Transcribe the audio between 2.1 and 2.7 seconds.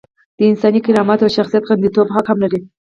حق هم لري.